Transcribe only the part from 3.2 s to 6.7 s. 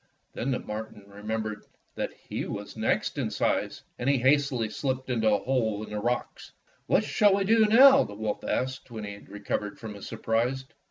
size, and he hastily slipped into a hole in the rocks.